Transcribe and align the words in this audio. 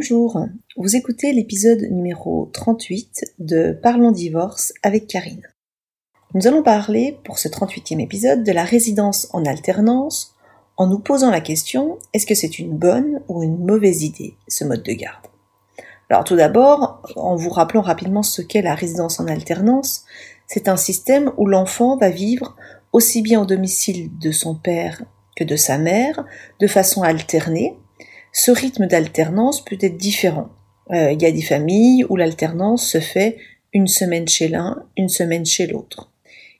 Bonjour, 0.00 0.46
vous 0.76 0.94
écoutez 0.94 1.32
l'épisode 1.32 1.80
numéro 1.90 2.48
38 2.52 3.34
de 3.40 3.76
Parlons 3.82 4.12
divorce 4.12 4.72
avec 4.84 5.08
Karine. 5.08 5.42
Nous 6.34 6.46
allons 6.46 6.62
parler 6.62 7.18
pour 7.24 7.40
ce 7.40 7.48
38e 7.48 8.00
épisode 8.00 8.44
de 8.44 8.52
la 8.52 8.62
résidence 8.62 9.26
en 9.32 9.44
alternance 9.44 10.36
en 10.76 10.86
nous 10.86 11.00
posant 11.00 11.32
la 11.32 11.40
question 11.40 11.98
est-ce 12.14 12.26
que 12.26 12.36
c'est 12.36 12.60
une 12.60 12.78
bonne 12.78 13.22
ou 13.26 13.42
une 13.42 13.58
mauvaise 13.58 14.04
idée 14.04 14.36
ce 14.46 14.62
mode 14.62 14.84
de 14.84 14.92
garde? 14.92 15.26
Alors 16.10 16.22
tout 16.22 16.36
d'abord, 16.36 17.02
en 17.16 17.34
vous 17.34 17.50
rappelant 17.50 17.82
rapidement 17.82 18.22
ce 18.22 18.40
qu'est 18.40 18.62
la 18.62 18.76
résidence 18.76 19.18
en 19.18 19.26
alternance, 19.26 20.04
c'est 20.46 20.68
un 20.68 20.76
système 20.76 21.32
où 21.38 21.46
l'enfant 21.48 21.96
va 21.96 22.10
vivre 22.10 22.54
aussi 22.92 23.20
bien 23.20 23.42
au 23.42 23.46
domicile 23.46 24.16
de 24.20 24.30
son 24.30 24.54
père 24.54 25.02
que 25.34 25.42
de 25.42 25.56
sa 25.56 25.76
mère, 25.76 26.24
de 26.60 26.68
façon 26.68 27.02
alternée. 27.02 27.76
Ce 28.40 28.52
rythme 28.52 28.86
d'alternance 28.86 29.64
peut 29.64 29.78
être 29.80 29.96
différent. 29.96 30.50
Euh, 30.92 31.10
il 31.10 31.20
y 31.20 31.26
a 31.26 31.32
des 31.32 31.42
familles 31.42 32.04
où 32.08 32.14
l'alternance 32.14 32.88
se 32.88 33.00
fait 33.00 33.36
une 33.72 33.88
semaine 33.88 34.28
chez 34.28 34.46
l'un, 34.46 34.86
une 34.96 35.08
semaine 35.08 35.44
chez 35.44 35.66
l'autre. 35.66 36.12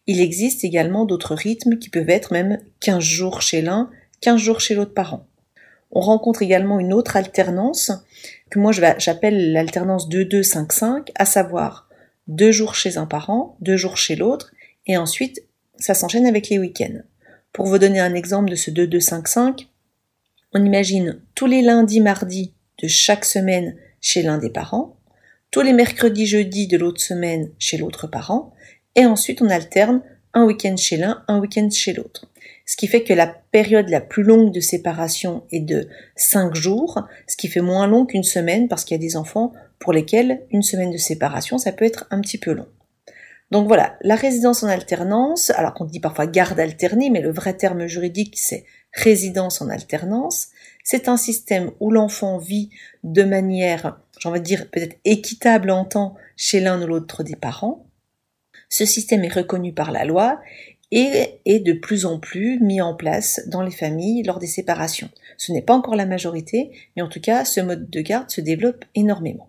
Il 0.08 0.20
existe 0.20 0.64
également 0.64 1.04
d'autres 1.04 1.36
rythmes 1.36 1.78
qui 1.78 1.88
peuvent 1.88 2.10
être 2.10 2.32
même 2.32 2.58
15 2.80 2.98
jours 2.98 3.42
chez 3.42 3.62
l'un, 3.62 3.90
15 4.22 4.40
jours 4.40 4.58
chez 4.58 4.74
l'autre 4.74 4.92
parent. 4.92 5.28
On 5.92 6.00
rencontre 6.00 6.42
également 6.42 6.80
une 6.80 6.92
autre 6.92 7.16
alternance 7.16 7.92
que 8.50 8.58
moi 8.58 8.72
j'appelle 8.72 9.52
l'alternance 9.52 10.08
2-2-5-5, 10.08 11.10
à 11.14 11.24
savoir 11.24 11.88
deux 12.26 12.50
jours 12.50 12.74
chez 12.74 12.96
un 12.96 13.06
parent, 13.06 13.56
deux 13.60 13.76
jours 13.76 13.96
chez 13.96 14.16
l'autre, 14.16 14.50
et 14.88 14.96
ensuite 14.96 15.44
ça 15.78 15.94
s'enchaîne 15.94 16.26
avec 16.26 16.48
les 16.48 16.58
week-ends. 16.58 17.02
Pour 17.52 17.66
vous 17.66 17.78
donner 17.78 18.00
un 18.00 18.14
exemple 18.14 18.50
de 18.50 18.56
ce 18.56 18.72
2-2-5-5, 18.72 19.68
on 20.54 20.64
imagine 20.64 21.20
tous 21.34 21.46
les 21.46 21.62
lundis, 21.62 22.00
mardis 22.00 22.54
de 22.82 22.88
chaque 22.88 23.24
semaine 23.24 23.76
chez 24.00 24.22
l'un 24.22 24.38
des 24.38 24.50
parents, 24.50 24.96
tous 25.50 25.62
les 25.62 25.72
mercredis, 25.72 26.26
jeudis 26.26 26.66
de 26.66 26.76
l'autre 26.76 27.00
semaine 27.00 27.50
chez 27.58 27.78
l'autre 27.78 28.06
parent, 28.06 28.52
et 28.94 29.06
ensuite 29.06 29.42
on 29.42 29.50
alterne 29.50 30.02
un 30.34 30.44
week-end 30.44 30.76
chez 30.76 30.96
l'un, 30.96 31.24
un 31.28 31.38
week-end 31.38 31.68
chez 31.70 31.92
l'autre. 31.92 32.30
Ce 32.66 32.76
qui 32.76 32.86
fait 32.86 33.02
que 33.02 33.14
la 33.14 33.26
période 33.26 33.88
la 33.88 34.00
plus 34.00 34.22
longue 34.22 34.52
de 34.52 34.60
séparation 34.60 35.44
est 35.50 35.60
de 35.60 35.88
5 36.16 36.54
jours, 36.54 37.02
ce 37.26 37.36
qui 37.36 37.48
fait 37.48 37.62
moins 37.62 37.86
long 37.86 38.04
qu'une 38.04 38.24
semaine 38.24 38.68
parce 38.68 38.84
qu'il 38.84 38.94
y 38.94 39.00
a 39.00 39.06
des 39.06 39.16
enfants 39.16 39.52
pour 39.78 39.92
lesquels 39.92 40.42
une 40.50 40.62
semaine 40.62 40.90
de 40.90 40.98
séparation, 40.98 41.56
ça 41.56 41.72
peut 41.72 41.86
être 41.86 42.06
un 42.10 42.20
petit 42.20 42.38
peu 42.38 42.52
long. 42.52 42.66
Donc 43.50 43.66
voilà, 43.66 43.96
la 44.02 44.16
résidence 44.16 44.62
en 44.62 44.68
alternance, 44.68 45.50
alors 45.50 45.72
qu'on 45.72 45.86
dit 45.86 46.00
parfois 46.00 46.26
garde 46.26 46.60
alternée, 46.60 47.08
mais 47.08 47.22
le 47.22 47.32
vrai 47.32 47.54
terme 47.54 47.86
juridique 47.86 48.36
c'est 48.36 48.66
résidence 48.92 49.60
en 49.60 49.68
alternance, 49.68 50.48
c'est 50.82 51.08
un 51.08 51.16
système 51.16 51.70
où 51.80 51.90
l'enfant 51.90 52.38
vit 52.38 52.70
de 53.04 53.22
manière, 53.22 54.00
j'ai 54.18 54.28
envie 54.28 54.40
dire 54.40 54.70
peut-être 54.70 54.96
équitable 55.04 55.70
en 55.70 55.84
temps 55.84 56.14
chez 56.36 56.60
l'un 56.60 56.82
ou 56.82 56.86
l'autre 56.86 57.22
des 57.22 57.36
parents, 57.36 57.86
ce 58.68 58.84
système 58.84 59.24
est 59.24 59.32
reconnu 59.32 59.72
par 59.72 59.92
la 59.92 60.04
loi 60.04 60.40
et 60.90 61.40
est 61.44 61.60
de 61.60 61.72
plus 61.72 62.06
en 62.06 62.18
plus 62.18 62.60
mis 62.60 62.80
en 62.80 62.94
place 62.94 63.42
dans 63.46 63.62
les 63.62 63.70
familles 63.70 64.22
lors 64.22 64.38
des 64.38 64.46
séparations. 64.46 65.10
Ce 65.36 65.52
n'est 65.52 65.62
pas 65.62 65.74
encore 65.74 65.96
la 65.96 66.06
majorité, 66.06 66.70
mais 66.96 67.02
en 67.02 67.08
tout 67.08 67.20
cas, 67.20 67.44
ce 67.44 67.60
mode 67.60 67.90
de 67.90 68.00
garde 68.00 68.30
se 68.30 68.40
développe 68.40 68.84
énormément. 68.94 69.48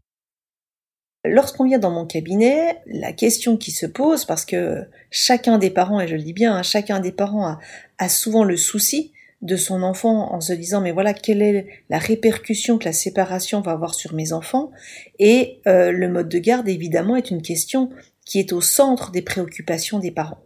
Lorsqu'on 1.25 1.65
vient 1.65 1.79
dans 1.79 1.91
mon 1.91 2.05
cabinet, 2.05 2.81
la 2.85 3.11
question 3.11 3.57
qui 3.57 3.71
se 3.71 3.85
pose, 3.85 4.23
parce 4.23 4.45
que 4.45 4.85
chacun 5.11 5.57
des 5.57 5.69
parents, 5.69 5.99
et 5.99 6.07
je 6.07 6.15
le 6.15 6.23
dis 6.23 6.33
bien, 6.33 6.55
hein, 6.55 6.63
chacun 6.63 6.99
des 6.99 7.11
parents 7.11 7.57
a, 7.97 8.09
souvent 8.09 8.43
le 8.43 8.55
souci 8.55 9.11
de 9.41 9.55
son 9.55 9.83
enfant 9.83 10.33
en 10.33 10.41
se 10.41 10.53
disant 10.53 10.81
mais 10.81 10.91
voilà 10.91 11.13
quelle 11.13 11.41
est 11.41 11.67
la 11.89 11.97
répercussion 11.97 12.77
que 12.77 12.85
la 12.85 12.93
séparation 12.93 13.61
va 13.61 13.71
avoir 13.71 13.93
sur 13.93 14.13
mes 14.13 14.33
enfants? 14.33 14.71
Et 15.17 15.61
euh, 15.67 15.91
le 15.91 16.09
mode 16.09 16.29
de 16.29 16.39
garde 16.39 16.67
évidemment 16.67 17.15
est 17.15 17.31
une 17.31 17.41
question 17.41 17.89
qui 18.25 18.39
est 18.39 18.53
au 18.53 18.61
centre 18.61 19.11
des 19.11 19.21
préoccupations 19.21 19.99
des 19.99 20.11
parents. 20.11 20.41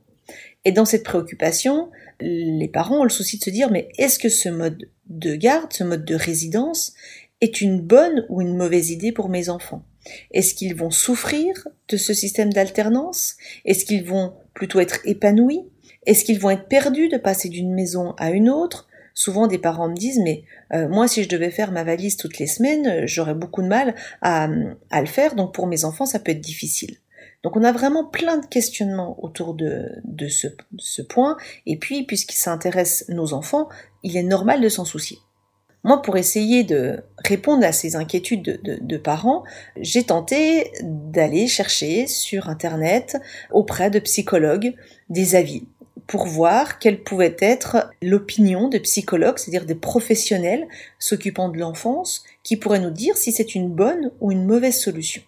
Et 0.65 0.71
dans 0.71 0.85
cette 0.85 1.03
préoccupation, 1.03 1.89
les 2.21 2.69
parents 2.69 3.01
ont 3.01 3.03
le 3.03 3.09
souci 3.09 3.37
de 3.37 3.43
se 3.43 3.49
dire 3.49 3.71
mais 3.71 3.89
est-ce 3.97 4.19
que 4.19 4.29
ce 4.29 4.49
mode 4.49 4.89
de 5.07 5.35
garde, 5.35 5.73
ce 5.73 5.83
mode 5.83 6.05
de 6.05 6.15
résidence 6.15 6.93
est 7.41 7.61
une 7.61 7.81
bonne 7.81 8.25
ou 8.29 8.41
une 8.41 8.55
mauvaise 8.55 8.89
idée 8.91 9.11
pour 9.11 9.27
mes 9.27 9.49
enfants? 9.49 9.83
Est-ce 10.31 10.53
qu'ils 10.53 10.75
vont 10.75 10.91
souffrir 10.91 11.67
de 11.89 11.97
ce 11.97 12.13
système 12.13 12.51
d'alternance? 12.51 13.35
Est-ce 13.65 13.85
qu'ils 13.85 14.05
vont 14.05 14.33
plutôt 14.53 14.79
être 14.79 14.99
épanouis? 15.05 15.63
Est-ce 16.05 16.25
qu'ils 16.25 16.39
vont 16.39 16.49
être 16.49 16.67
perdus 16.67 17.09
de 17.09 17.17
passer 17.17 17.49
d'une 17.49 17.73
maison 17.73 18.13
à 18.17 18.31
une 18.31 18.49
autre? 18.49 18.87
Souvent 19.13 19.47
des 19.47 19.59
parents 19.59 19.89
me 19.89 19.95
disent 19.95 20.19
mais 20.23 20.43
euh, 20.73 20.89
moi 20.89 21.07
si 21.07 21.23
je 21.23 21.29
devais 21.29 21.51
faire 21.51 21.71
ma 21.71 21.83
valise 21.83 22.17
toutes 22.17 22.39
les 22.39 22.47
semaines, 22.47 23.05
j'aurais 23.05 23.35
beaucoup 23.35 23.61
de 23.61 23.67
mal 23.67 23.93
à, 24.21 24.47
à 24.89 25.01
le 25.01 25.07
faire, 25.07 25.35
donc 25.35 25.53
pour 25.53 25.67
mes 25.67 25.85
enfants 25.85 26.07
ça 26.07 26.19
peut 26.19 26.31
être 26.31 26.41
difficile. 26.41 26.97
Donc 27.43 27.57
on 27.57 27.63
a 27.63 27.73
vraiment 27.73 28.05
plein 28.05 28.37
de 28.37 28.45
questionnements 28.45 29.21
autour 29.21 29.53
de, 29.53 30.01
ce, 30.29 31.01
point, 31.01 31.37
et 31.65 31.77
puis 31.77 32.03
puisqu'il 32.05 32.37
s'intéresse 32.37 33.05
nos 33.09 33.33
enfants, 33.33 33.67
il 34.01 34.15
est 34.15 34.23
normal 34.23 34.61
de 34.61 34.69
s'en 34.69 34.85
soucier. 34.85 35.19
Moi, 35.85 36.01
pour 36.01 36.15
essayer 36.15 36.63
de 36.63 37.03
répondre 37.17 37.65
à 37.65 37.73
ces 37.73 37.97
inquiétudes 37.97 38.61
de, 38.63 38.97
parents, 38.97 39.43
j'ai 39.75 40.03
tenté 40.03 40.71
d'aller 40.81 41.47
chercher 41.47 42.07
sur 42.07 42.47
Internet, 42.47 43.17
auprès 43.51 43.89
de 43.89 43.99
psychologues, 43.99 44.75
des 45.09 45.35
avis 45.35 45.67
pour 46.13 46.27
voir 46.27 46.77
quelle 46.77 47.01
pouvait 47.01 47.35
être 47.39 47.89
l'opinion 48.03 48.69
de 48.69 48.77
psychologues, 48.77 49.39
c'est-à-dire 49.39 49.65
des 49.65 49.73
professionnels 49.73 50.67
s'occupant 50.99 51.49
de 51.49 51.57
l'enfance, 51.57 52.23
qui 52.43 52.55
pourraient 52.55 52.77
nous 52.77 52.91
dire 52.91 53.17
si 53.17 53.31
c'est 53.31 53.55
une 53.55 53.67
bonne 53.67 54.11
ou 54.21 54.31
une 54.31 54.45
mauvaise 54.45 54.79
solution. 54.79 55.23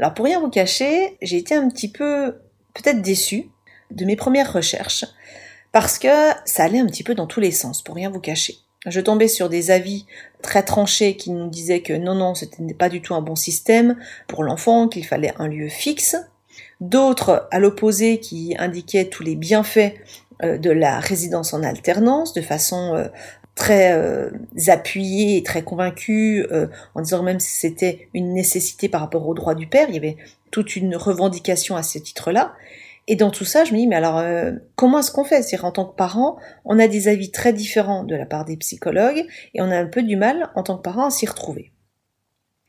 Alors 0.00 0.14
pour 0.14 0.24
rien 0.24 0.40
vous 0.40 0.50
cacher, 0.50 1.16
j'ai 1.22 1.36
été 1.36 1.54
un 1.54 1.68
petit 1.68 1.86
peu 1.92 2.38
peut-être 2.74 3.02
déçue 3.02 3.50
de 3.92 4.04
mes 4.04 4.16
premières 4.16 4.52
recherches 4.52 5.04
parce 5.70 6.00
que 6.00 6.08
ça 6.44 6.64
allait 6.64 6.80
un 6.80 6.86
petit 6.86 7.04
peu 7.04 7.14
dans 7.14 7.28
tous 7.28 7.38
les 7.38 7.52
sens, 7.52 7.80
pour 7.80 7.94
rien 7.94 8.10
vous 8.10 8.18
cacher. 8.18 8.56
Je 8.84 9.00
tombais 9.00 9.28
sur 9.28 9.48
des 9.48 9.70
avis 9.70 10.06
très 10.42 10.64
tranchés 10.64 11.16
qui 11.16 11.30
nous 11.30 11.48
disaient 11.48 11.82
que 11.82 11.92
non, 11.92 12.16
non, 12.16 12.34
ce 12.34 12.46
n'était 12.46 12.74
pas 12.74 12.88
du 12.88 13.00
tout 13.00 13.14
un 13.14 13.22
bon 13.22 13.36
système 13.36 13.96
pour 14.26 14.42
l'enfant, 14.42 14.88
qu'il 14.88 15.06
fallait 15.06 15.34
un 15.38 15.46
lieu 15.46 15.68
fixe. 15.68 16.16
D'autres, 16.80 17.48
à 17.50 17.58
l'opposé, 17.58 18.20
qui 18.20 18.54
indiquaient 18.58 19.06
tous 19.06 19.24
les 19.24 19.34
bienfaits 19.34 19.94
euh, 20.44 20.58
de 20.58 20.70
la 20.70 21.00
résidence 21.00 21.52
en 21.52 21.64
alternance, 21.64 22.32
de 22.32 22.40
façon 22.40 22.94
euh, 22.94 23.08
très 23.56 23.92
euh, 23.92 24.30
appuyé 24.68 25.36
et 25.36 25.42
très 25.42 25.62
convaincu, 25.62 26.46
euh, 26.52 26.68
en 26.94 27.00
disant 27.00 27.24
même 27.24 27.40
si 27.40 27.50
c'était 27.50 28.08
une 28.14 28.32
nécessité 28.32 28.88
par 28.88 29.00
rapport 29.00 29.26
au 29.26 29.34
droit 29.34 29.56
du 29.56 29.66
père, 29.66 29.86
il 29.88 29.96
y 29.96 29.98
avait 29.98 30.16
toute 30.52 30.76
une 30.76 30.94
revendication 30.94 31.74
à 31.74 31.82
ce 31.82 31.98
titre-là. 31.98 32.54
Et 33.08 33.16
dans 33.16 33.30
tout 33.30 33.44
ça, 33.44 33.64
je 33.64 33.72
me 33.72 33.78
dis, 33.78 33.86
mais 33.86 33.96
alors, 33.96 34.22
comment 34.76 34.98
est-ce 34.98 35.10
qu'on 35.10 35.24
fait? 35.24 35.42
C'est-à-dire, 35.42 35.64
en 35.64 35.72
tant 35.72 35.86
que 35.86 35.96
parent, 35.96 36.36
on 36.66 36.78
a 36.78 36.88
des 36.88 37.08
avis 37.08 37.30
très 37.30 37.54
différents 37.54 38.04
de 38.04 38.14
la 38.14 38.26
part 38.26 38.44
des 38.44 38.58
psychologues, 38.58 39.24
et 39.54 39.62
on 39.62 39.70
a 39.70 39.78
un 39.78 39.86
peu 39.86 40.02
du 40.02 40.16
mal, 40.16 40.50
en 40.54 40.62
tant 40.62 40.76
que 40.76 40.82
parent, 40.82 41.06
à 41.06 41.10
s'y 41.10 41.24
retrouver. 41.24 41.72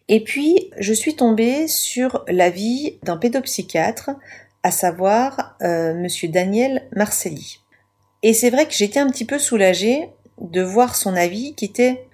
Et 0.10 0.22
puis, 0.24 0.70
je 0.78 0.92
suis 0.92 1.16
tombée 1.16 1.70
sur 1.70 2.26
l'avis 2.28 3.00
d'un 3.04 3.16
pédopsychiatre, 3.16 4.10
à 4.64 4.72
savoir 4.72 5.56
Monsieur 5.62 6.28
Daniel 6.28 6.84
Marcelli. 6.94 7.60
Et 8.24 8.34
c'est 8.34 8.50
vrai 8.50 8.66
que 8.66 8.74
j'étais 8.74 9.00
un 9.00 9.10
petit 9.10 9.24
peu 9.24 9.40
soulagée 9.40 10.10
de 10.42 10.62
voir 10.62 10.96
son 10.96 11.16
avis 11.16 11.54
qui 11.56 11.66
était 11.66 12.06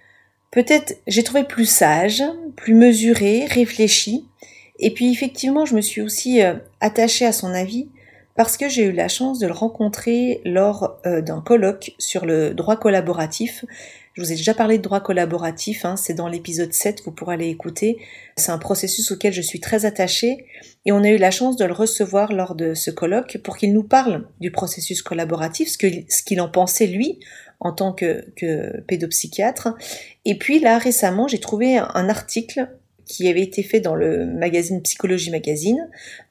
peut-être, 0.51 0.97
j'ai 1.07 1.23
trouvé 1.23 1.43
plus 1.43 1.65
sage, 1.65 2.23
plus 2.55 2.73
mesuré, 2.73 3.45
réfléchi. 3.45 4.25
Et 4.79 4.91
puis 4.91 5.11
effectivement, 5.11 5.65
je 5.65 5.75
me 5.75 5.81
suis 5.81 6.01
aussi 6.01 6.41
euh, 6.41 6.55
attachée 6.79 7.25
à 7.25 7.31
son 7.31 7.53
avis 7.53 7.87
parce 8.35 8.57
que 8.57 8.67
j'ai 8.67 8.83
eu 8.83 8.91
la 8.91 9.07
chance 9.07 9.39
de 9.39 9.47
le 9.47 9.53
rencontrer 9.53 10.41
lors 10.43 10.97
euh, 11.05 11.21
d'un 11.21 11.41
colloque 11.41 11.93
sur 11.97 12.25
le 12.25 12.53
droit 12.53 12.75
collaboratif. 12.75 13.63
Je 14.15 14.21
vous 14.21 14.31
ai 14.31 14.35
déjà 14.35 14.53
parlé 14.53 14.77
de 14.77 14.81
droit 14.81 15.01
collaboratif, 15.01 15.83
hein, 15.83 15.97
c'est 15.97 16.13
dans 16.13 16.29
l'épisode 16.29 16.71
7, 16.71 17.01
vous 17.03 17.11
pourrez 17.11 17.33
aller 17.33 17.49
écouter. 17.49 17.97
C'est 18.37 18.53
un 18.53 18.57
processus 18.57 19.11
auquel 19.11 19.33
je 19.33 19.41
suis 19.41 19.59
très 19.59 19.83
attachée 19.83 20.45
et 20.85 20.93
on 20.93 21.03
a 21.03 21.09
eu 21.09 21.17
la 21.17 21.31
chance 21.31 21.57
de 21.57 21.65
le 21.65 21.73
recevoir 21.73 22.31
lors 22.31 22.55
de 22.55 22.73
ce 22.75 22.91
colloque 22.91 23.39
pour 23.43 23.57
qu'il 23.57 23.73
nous 23.73 23.83
parle 23.83 24.25
du 24.39 24.51
processus 24.51 25.01
collaboratif, 25.01 25.67
ce 25.69 26.23
qu'il 26.23 26.39
en 26.39 26.47
pensait 26.47 26.87
lui 26.87 27.19
en 27.59 27.73
tant 27.73 27.91
que, 27.91 28.25
que 28.37 28.79
pédopsychiatre. 28.87 29.75
Et 30.23 30.37
puis 30.37 30.59
là, 30.59 30.77
récemment, 30.77 31.27
j'ai 31.27 31.39
trouvé 31.39 31.77
un 31.77 32.07
article 32.07 32.69
qui 33.05 33.27
avait 33.27 33.41
été 33.41 33.63
fait 33.63 33.81
dans 33.81 33.95
le 33.95 34.25
magazine 34.25 34.81
Psychologie 34.81 35.29
Magazine, 35.29 35.89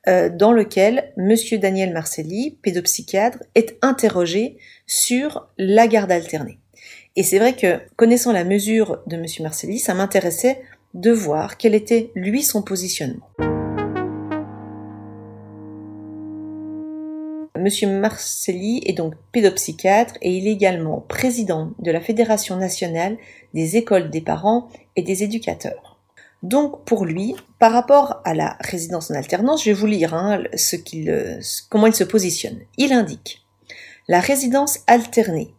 euh, 0.09 0.31
dans 0.31 0.53
lequel 0.53 1.13
Monsieur 1.19 1.59
Daniel 1.59 1.93
Marcelli, 1.93 2.59
pédopsychiatre, 2.63 3.43
est 3.55 3.77
interrogé 3.83 4.57
sur 4.87 5.49
la 5.59 5.87
garde 5.87 6.11
alternée. 6.11 6.59
Et 7.17 7.23
c'est 7.23 7.39
vrai 7.39 7.55
que, 7.55 7.81
connaissant 7.95 8.33
la 8.33 8.43
mesure 8.43 8.99
de 9.07 9.17
Monsieur 9.17 9.45
Marcelli, 9.45 9.79
ça 9.79 9.95
m'intéressait 9.95 10.63
de 10.95 11.13
voir 11.13 11.59
quel 11.59 11.75
était, 11.75 12.11
lui, 12.17 12.43
son 12.43 12.63
positionnement. 12.63 13.29
Monsieur 17.57 17.89
Marcelli 17.89 18.83
est 18.85 18.95
donc 18.95 19.15
pédopsychiatre 19.31 20.15
et 20.23 20.37
il 20.37 20.49
est 20.49 20.53
également 20.53 21.01
président 21.03 21.71
de 21.79 21.93
la 21.93 22.01
Fédération 22.01 22.57
nationale 22.57 23.17
des 23.55 23.77
écoles 23.77 24.11
des 24.11 24.21
parents 24.21 24.69
et 24.97 25.03
des 25.03 25.23
éducateurs. 25.23 26.01
Donc 26.43 26.85
pour 26.85 27.07
lui, 27.07 27.37
par 27.61 27.73
rapport 27.73 28.23
à 28.25 28.35
la 28.35 28.59
résidence 28.61 29.13
en 29.13 29.15
alternance, 29.15 29.65
je 29.65 29.71
vais 29.71 29.77
vous 29.77 29.87
lire 29.87 30.15
hein, 30.15 30.43
ce 30.57 30.75
qu'il, 30.75 31.41
comment 31.71 31.87
il 31.87 31.95
se 31.95 32.05
positionne. 32.05 32.59
Il 32.77 32.93
indique 32.93 33.47
La 34.09 34.21
résidence 34.21 34.81
alternée 34.89 35.55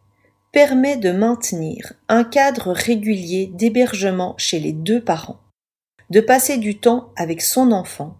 permet 0.56 0.96
de 0.96 1.12
maintenir 1.12 1.92
un 2.07 2.24
cadre 2.24 2.72
régulier 2.72 3.48
d'hébergement 3.48 4.36
chez 4.38 4.57
les 4.57 4.72
deux 4.72 5.04
parents, 5.04 5.42
de 6.12 6.22
passer 6.22 6.57
du 6.57 6.80
temps 6.80 7.12
avec 7.18 7.42
son 7.42 7.74
enfant, 7.74 8.16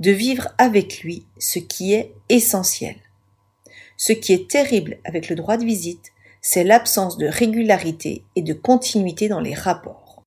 de 0.00 0.10
vivre 0.10 0.48
avec 0.56 1.02
lui, 1.02 1.26
ce 1.38 1.58
qui 1.58 1.92
est 1.92 2.14
essentiel. 2.30 2.96
Ce 3.98 4.14
qui 4.14 4.32
est 4.32 4.48
terrible 4.50 4.96
avec 5.04 5.28
le 5.28 5.36
droit 5.36 5.58
de 5.58 5.66
visite, 5.66 6.12
c'est 6.40 6.64
l'absence 6.64 7.18
de 7.18 7.26
régularité 7.26 8.24
et 8.36 8.42
de 8.42 8.54
continuité 8.54 9.28
dans 9.28 9.40
les 9.40 9.52
rapports. 9.52 10.22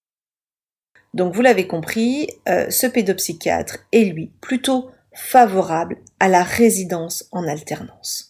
Donc 1.15 1.33
vous 1.33 1.41
l'avez 1.41 1.65
compris, 1.65 2.29
euh, 2.47 2.69
ce 2.69 2.85
pédopsychiatre 2.85 3.79
est 3.91 4.03
lui 4.03 4.31
plutôt 4.39 4.91
favorable 5.15 5.97
à 6.19 6.27
la 6.27 6.43
résidence 6.43 7.27
en 7.31 7.47
alternance. 7.47 8.28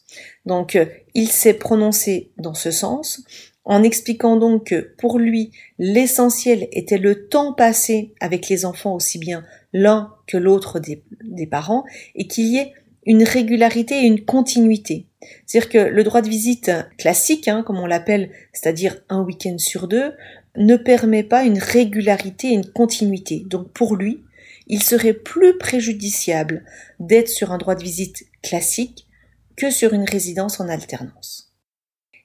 Donc 0.49 0.75
euh, 0.75 0.85
il 1.13 1.29
s'est 1.29 1.53
prononcé 1.53 2.31
dans 2.37 2.55
ce 2.55 2.71
sens 2.71 3.21
en 3.65 3.83
expliquant 3.83 4.35
donc 4.35 4.65
que 4.69 4.95
pour 4.97 5.19
lui 5.19 5.51
l'essentiel 5.77 6.67
était 6.71 6.97
le 6.97 7.27
temps 7.27 7.53
passé 7.53 8.15
avec 8.19 8.49
les 8.49 8.65
enfants 8.65 8.95
aussi 8.95 9.19
bien 9.19 9.45
l'un 9.73 10.11
que 10.25 10.37
l'autre 10.37 10.79
des, 10.79 11.45
parents 11.45 11.85
et 12.15 12.25
qu'il 12.25 12.47
y 12.47 12.57
ait 12.57 12.73
une 13.05 13.23
régularité 13.23 14.01
et 14.01 14.07
une 14.07 14.25
continuité. 14.25 15.05
C'est-à-dire 15.45 15.69
que 15.69 15.77
le 15.77 16.03
droit 16.03 16.23
de 16.23 16.29
visite 16.29 16.71
classique, 16.97 17.47
hein, 17.47 17.61
comme 17.61 17.77
on 17.77 17.85
l'appelle, 17.85 18.31
c'est-à-dire 18.51 18.97
un 19.07 19.21
week-end 19.21 19.57
sur 19.59 19.87
deux, 19.87 20.13
ne 20.55 20.77
permet 20.77 21.23
pas 21.23 21.43
une 21.43 21.59
régularité 21.59 22.47
et 22.47 22.53
une 22.53 22.71
continuité. 22.71 23.43
Donc 23.45 23.71
pour 23.71 23.95
lui, 23.95 24.23
il 24.65 24.81
serait 24.81 25.13
plus 25.13 25.59
préjudiciable 25.59 26.63
d'être 26.99 27.29
sur 27.29 27.51
un 27.51 27.59
droit 27.59 27.75
de 27.75 27.83
visite 27.83 28.25
classique 28.41 29.05
sur 29.69 29.93
une 29.93 30.09
résidence 30.09 30.59
en 30.59 30.69
alternance. 30.69 31.53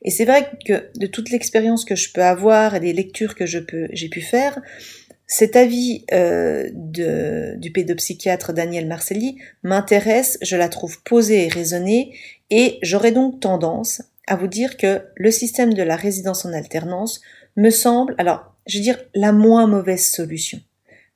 Et 0.03 0.11
c'est 0.11 0.27
vrai 0.27 0.51
que 0.67 0.91
de 0.97 1.07
toute 1.07 1.31
l'expérience 1.31 1.85
que 1.85 1.97
je 1.97 2.13
peux 2.13 2.23
avoir 2.23 2.75
et 2.75 2.81
des 2.81 2.93
lectures 2.93 3.35
que 3.35 3.47
j'ai 3.47 4.09
pu 4.09 4.21
faire, 4.21 4.61
cet 5.27 5.57
avis 5.57 6.05
euh, 6.13 6.69
du 6.75 7.73
pédopsychiatre 7.73 8.53
Daniel 8.53 8.87
Marcelli 8.87 9.39
m'intéresse, 9.63 10.39
je 10.43 10.57
la 10.57 10.69
trouve 10.69 11.03
posée 11.03 11.47
et 11.47 11.49
raisonnée, 11.49 12.15
et 12.51 12.79
j'aurais 12.83 13.13
donc 13.13 13.41
tendance 13.41 14.03
à 14.27 14.37
vous 14.37 14.47
dire 14.47 14.77
que 14.77 15.03
le 15.17 15.31
système 15.31 15.73
de 15.73 15.83
la 15.83 15.97
résidence 15.97 16.45
en 16.45 16.53
alternance 16.53 17.21
me 17.57 17.71
semble, 17.71 18.15
alors, 18.19 18.55
je 18.67 18.79
veux 18.79 18.83
dire, 18.83 18.99
la 19.15 19.33
moins 19.33 19.67
mauvaise 19.67 20.07
solution. 20.07 20.61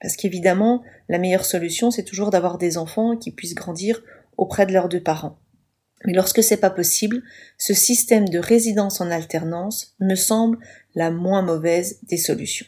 Parce 0.01 0.17
qu'évidemment, 0.17 0.83
la 1.09 1.19
meilleure 1.19 1.45
solution, 1.45 1.91
c'est 1.91 2.05
toujours 2.05 2.31
d'avoir 2.31 2.57
des 2.59 2.79
enfants 2.79 3.17
qui 3.17 3.33
puissent 3.33 3.55
grandir 3.55 4.03
auprès 4.37 4.67
de 4.67 4.73
leurs 4.73 4.89
deux 4.89 5.03
parents. 5.03 5.39
Mais 6.05 6.13
lorsque 6.13 6.43
c'est 6.43 6.59
pas 6.59 6.71
possible, 6.71 7.23
ce 7.57 7.75
système 7.75 8.29
de 8.29 8.39
résidence 8.39 9.01
en 9.01 9.11
alternance 9.11 9.95
me 10.01 10.15
semble 10.15 10.59
la 10.95 11.11
moins 11.11 11.43
mauvaise 11.43 11.99
des 12.05 12.17
solutions. 12.17 12.67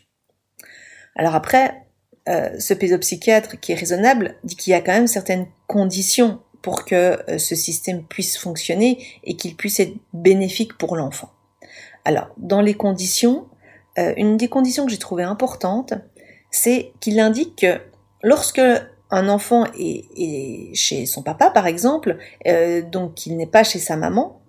Alors 1.16 1.34
après, 1.34 1.86
euh, 2.28 2.58
ce 2.58 2.74
pédopsychiatre 2.74 3.58
qui 3.60 3.72
est 3.72 3.76
raisonnable 3.76 4.36
dit 4.44 4.56
qu'il 4.56 4.72
y 4.72 4.74
a 4.74 4.80
quand 4.80 4.92
même 4.92 5.06
certaines 5.06 5.46
conditions 5.66 6.40
pour 6.62 6.84
que 6.84 7.18
euh, 7.30 7.38
ce 7.38 7.54
système 7.54 8.04
puisse 8.04 8.36
fonctionner 8.36 9.04
et 9.24 9.36
qu'il 9.36 9.56
puisse 9.56 9.80
être 9.80 9.94
bénéfique 10.12 10.76
pour 10.76 10.96
l'enfant. 10.96 11.30
Alors, 12.04 12.28
dans 12.36 12.60
les 12.60 12.74
conditions, 12.74 13.46
euh, 13.98 14.12
une 14.16 14.36
des 14.36 14.48
conditions 14.48 14.84
que 14.84 14.92
j'ai 14.92 14.98
trouvées 14.98 15.24
importantes, 15.24 15.94
c'est 16.50 16.92
qu'il 17.00 17.18
indique 17.20 17.56
que 17.56 17.80
lorsque 18.22 18.60
un 19.10 19.28
enfant 19.28 19.66
est, 19.78 20.74
chez 20.74 21.06
son 21.06 21.22
papa, 21.22 21.50
par 21.50 21.66
exemple, 21.66 22.16
euh, 22.46 22.82
donc 22.82 23.14
qu'il 23.14 23.36
n'est 23.36 23.46
pas 23.46 23.64
chez 23.64 23.78
sa 23.78 23.96
maman, 23.96 24.40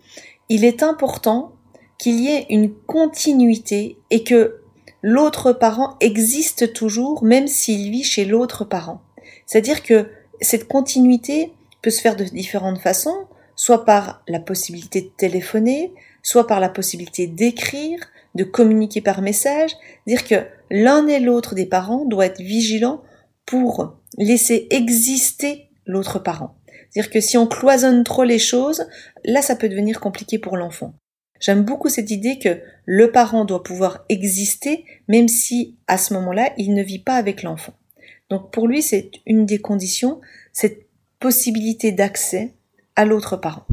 il 0.50 0.66
est 0.66 0.84
important 0.84 1.54
qu'il 1.98 2.20
y 2.20 2.28
ait 2.28 2.46
une 2.50 2.74
continuité 2.74 3.98
et 4.10 4.24
que 4.24 4.62
l'autre 5.02 5.54
parent 5.54 5.98
existe 6.00 6.74
toujours, 6.74 7.24
même 7.24 7.48
s'il 7.48 7.92
vit 7.92 8.04
chez 8.04 8.26
l'autre 8.26 8.66
parent. 8.66 9.02
C'est-à-dire 9.46 9.84
que 9.84 10.08
cette 10.42 10.68
continuité 10.68 11.54
peut 11.82 11.90
se 11.90 12.02
faire 12.02 12.16
de 12.16 12.24
différentes 12.24 12.80
façons, 12.80 13.28
soit 13.56 13.86
par 13.86 14.24
la 14.28 14.40
possibilité 14.40 15.02
de 15.02 15.10
téléphoner, 15.16 15.94
soit 16.24 16.48
par 16.48 16.60
la 16.60 16.70
possibilité 16.70 17.28
d'écrire, 17.28 18.00
de 18.36 18.44
communiquer 18.44 19.02
par 19.02 19.22
message, 19.22 19.76
dire 20.08 20.24
que 20.24 20.46
l'un 20.70 21.08
et 21.08 21.20
l'autre 21.20 21.56
des 21.56 21.66
parents 21.66 22.06
doit 22.06 22.28
être 22.28 22.42
vigilant 22.42 23.02
pour 23.46 23.98
laisser 24.18 24.68
exister 24.70 25.70
l'autre 25.86 26.20
parent. 26.20 26.56
C'est-à-dire 26.90 27.12
que 27.12 27.22
si 27.22 27.38
on 27.38 27.48
cloisonne 27.48 28.04
trop 28.04 28.24
les 28.24 28.40
choses, 28.40 28.86
là 29.24 29.42
ça 29.42 29.56
peut 29.56 29.70
devenir 29.70 30.00
compliqué 30.00 30.40
pour 30.40 30.58
l'enfant. 30.58 30.94
J'aime 31.40 31.64
beaucoup 31.64 31.90
cette 31.90 32.12
idée 32.12 32.38
que 32.38 32.62
le 32.86 33.12
parent 33.12 33.46
doit 33.46 33.64
pouvoir 33.64 34.06
exister 34.10 34.86
même 35.08 35.28
si 35.28 35.78
à 35.88 35.98
ce 35.98 36.14
moment-là 36.14 36.54
il 36.58 36.74
ne 36.74 36.84
vit 36.84 37.00
pas 37.00 37.16
avec 37.16 37.44
l'enfant. 37.44 37.74
Donc 38.30 38.52
pour 38.52 38.68
lui 38.68 38.82
c'est 38.82 39.12
une 39.26 39.46
des 39.46 39.60
conditions, 39.60 40.22
cette 40.54 40.88
possibilité 41.20 41.92
d'accès 41.92 42.54
à 42.96 43.06
l'autre 43.06 43.38
parent. 43.38 43.66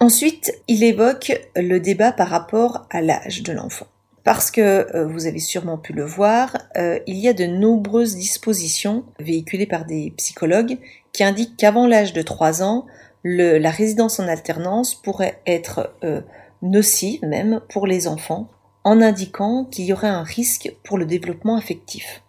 Ensuite, 0.00 0.52
il 0.68 0.84
évoque 0.84 1.32
le 1.56 1.78
débat 1.78 2.12
par 2.12 2.28
rapport 2.28 2.86
à 2.90 3.00
l'âge 3.00 3.42
de 3.42 3.52
l'enfant. 3.52 3.86
Parce 4.24 4.50
que 4.50 4.96
euh, 4.96 5.06
vous 5.06 5.26
avez 5.26 5.38
sûrement 5.38 5.76
pu 5.76 5.92
le 5.92 6.04
voir, 6.04 6.56
euh, 6.78 6.98
il 7.06 7.16
y 7.18 7.28
a 7.28 7.34
de 7.34 7.44
nombreuses 7.44 8.16
dispositions 8.16 9.04
véhiculées 9.20 9.66
par 9.66 9.84
des 9.84 10.14
psychologues 10.16 10.78
qui 11.12 11.22
indiquent 11.22 11.58
qu'avant 11.58 11.86
l'âge 11.86 12.14
de 12.14 12.22
3 12.22 12.62
ans, 12.62 12.86
la 13.22 13.70
résidence 13.70 14.20
en 14.20 14.28
alternance 14.28 14.94
pourrait 14.94 15.40
être 15.46 15.94
euh, 16.04 16.22
nocive 16.62 17.22
même 17.22 17.60
pour 17.68 17.86
les 17.86 18.08
enfants, 18.08 18.48
en 18.82 19.00
indiquant 19.00 19.66
qu'il 19.66 19.84
y 19.84 19.92
aurait 19.92 20.08
un 20.08 20.22
risque 20.22 20.74
pour 20.84 20.98
le 20.98 21.06
développement 21.06 21.56
affectif. 21.56 22.22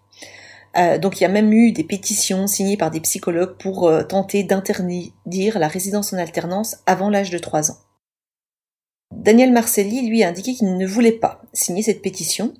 Donc 1.01 1.19
il 1.19 1.23
y 1.23 1.25
a 1.25 1.29
même 1.29 1.53
eu 1.53 1.71
des 1.71 1.85
pétitions 1.85 2.47
signées 2.47 2.75
par 2.75 2.91
des 2.91 2.99
psychologues 2.99 3.55
pour 3.57 3.89
tenter 4.09 4.43
d'interdire 4.43 5.57
la 5.57 5.69
résidence 5.69 6.11
en 6.11 6.17
alternance 6.17 6.79
avant 6.85 7.09
l'âge 7.09 7.29
de 7.29 7.37
3 7.37 7.71
ans. 7.71 7.77
Daniel 9.15 9.51
Marcelli, 9.51 10.07
lui, 10.07 10.23
a 10.23 10.29
indiqué 10.29 10.53
qu'il 10.53 10.77
ne 10.77 10.85
voulait 10.85 11.11
pas 11.11 11.41
signer 11.53 11.81
cette 11.81 12.01
pétition. 12.01 12.53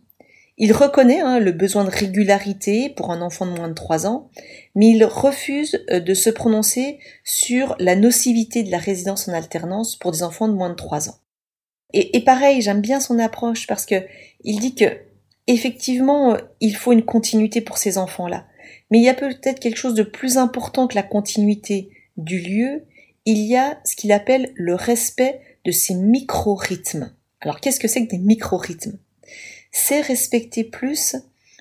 Il 0.58 0.72
reconnaît 0.72 1.20
hein, 1.20 1.40
le 1.40 1.52
besoin 1.52 1.84
de 1.84 1.90
régularité 1.90 2.90
pour 2.90 3.12
un 3.12 3.22
enfant 3.22 3.46
de 3.46 3.52
moins 3.52 3.68
de 3.68 3.74
3 3.74 4.08
ans, 4.08 4.30
mais 4.74 4.90
il 4.90 5.04
refuse 5.04 5.84
euh, 5.92 6.00
de 6.00 6.14
se 6.14 6.30
prononcer 6.30 7.00
sur 7.26 7.76
la 7.80 7.96
nocivité 7.96 8.64
de 8.64 8.72
la 8.72 8.78
résidence 8.78 9.28
en 9.28 9.34
alternance 9.34 9.98
pour 9.98 10.12
des 10.12 10.24
enfants 10.24 10.48
de 10.48 10.54
moins 10.54 10.70
de 10.70 10.76
3 10.76 11.10
ans. 11.10 11.16
Et, 11.94 12.16
et 12.18 12.24
pareil, 12.24 12.62
j'aime 12.62 12.82
bien 12.82 13.00
son 13.02 13.20
approche 13.20 13.68
parce 13.68 13.86
que 13.86 13.96
il 14.44 14.60
dit 14.60 14.76
que 14.76 14.86
effectivement, 15.48 16.34
euh, 16.34 16.38
il 16.62 16.76
faut 16.76 16.94
une 16.94 17.06
continuité 17.06 17.62
pour 17.62 17.78
ces 17.78 17.98
enfants-là. 17.98 18.48
Mais 18.90 19.00
il 19.00 19.04
y 19.04 19.10
a 19.10 19.14
peut-être 19.14 19.60
quelque 19.60 19.78
chose 19.78 19.94
de 19.94 20.04
plus 20.04 20.38
important 20.38 20.88
que 20.88 20.96
la 20.96 21.04
continuité 21.04 21.90
du 22.18 22.40
lieu. 22.40 22.84
Il 23.26 23.40
y 23.40 23.56
a 23.58 23.80
ce 23.84 23.96
qu'il 23.96 24.12
appelle 24.12 24.52
le 24.56 24.76
respect 24.76 25.42
de 25.66 25.72
ces 25.72 25.96
micro-rythmes. 25.96 27.12
Alors 27.42 27.60
qu'est-ce 27.60 27.80
que 27.80 27.88
c'est 27.88 28.06
que 28.06 28.12
des 28.12 28.18
micro-rythmes? 28.18 28.98
C'est 29.72 30.02
respecter 30.02 30.64
plus 30.64 31.16